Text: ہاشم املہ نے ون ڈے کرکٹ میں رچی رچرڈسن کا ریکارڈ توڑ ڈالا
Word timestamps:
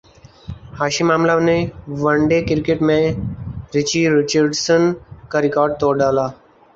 ہاشم 0.79 1.07
املہ 1.15 1.35
نے 1.47 1.57
ون 2.01 2.19
ڈے 2.29 2.39
کرکٹ 2.47 2.79
میں 2.87 3.03
رچی 3.75 4.01
رچرڈسن 4.15 4.81
کا 5.31 5.37
ریکارڈ 5.45 5.71
توڑ 5.79 5.93
ڈالا 5.99 6.25